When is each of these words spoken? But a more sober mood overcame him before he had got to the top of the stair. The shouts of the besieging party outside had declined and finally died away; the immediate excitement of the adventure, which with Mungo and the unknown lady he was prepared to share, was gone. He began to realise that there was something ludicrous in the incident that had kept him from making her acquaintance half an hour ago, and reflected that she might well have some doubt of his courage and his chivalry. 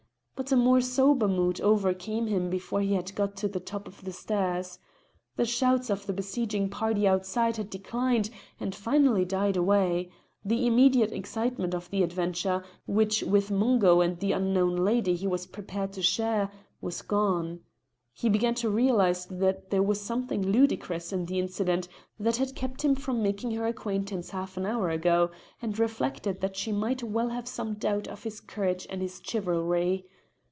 But 0.41 0.51
a 0.51 0.55
more 0.55 0.81
sober 0.81 1.27
mood 1.27 1.61
overcame 1.61 2.25
him 2.25 2.49
before 2.49 2.81
he 2.81 2.93
had 2.95 3.13
got 3.13 3.35
to 3.37 3.47
the 3.47 3.59
top 3.59 3.87
of 3.87 4.03
the 4.03 4.11
stair. 4.11 4.63
The 5.35 5.45
shouts 5.45 5.91
of 5.91 6.07
the 6.07 6.13
besieging 6.13 6.67
party 6.67 7.07
outside 7.07 7.57
had 7.57 7.69
declined 7.69 8.31
and 8.59 8.73
finally 8.73 9.23
died 9.23 9.55
away; 9.55 10.09
the 10.43 10.65
immediate 10.65 11.11
excitement 11.11 11.75
of 11.75 11.91
the 11.91 12.01
adventure, 12.01 12.63
which 12.87 13.21
with 13.21 13.51
Mungo 13.51 14.01
and 14.01 14.19
the 14.19 14.31
unknown 14.31 14.77
lady 14.77 15.13
he 15.13 15.27
was 15.27 15.45
prepared 15.45 15.93
to 15.93 16.01
share, 16.01 16.51
was 16.81 17.03
gone. 17.03 17.59
He 18.11 18.27
began 18.27 18.55
to 18.55 18.69
realise 18.71 19.25
that 19.25 19.69
there 19.69 19.83
was 19.83 20.01
something 20.01 20.41
ludicrous 20.41 21.13
in 21.13 21.25
the 21.27 21.37
incident 21.37 21.87
that 22.19 22.37
had 22.37 22.55
kept 22.55 22.83
him 22.83 22.95
from 22.95 23.21
making 23.21 23.51
her 23.51 23.67
acquaintance 23.67 24.31
half 24.31 24.57
an 24.57 24.65
hour 24.65 24.89
ago, 24.89 25.29
and 25.61 25.77
reflected 25.77 26.41
that 26.41 26.55
she 26.55 26.71
might 26.71 27.03
well 27.03 27.29
have 27.29 27.47
some 27.47 27.75
doubt 27.75 28.07
of 28.07 28.23
his 28.23 28.39
courage 28.39 28.87
and 28.89 29.03
his 29.03 29.21
chivalry. 29.23 30.07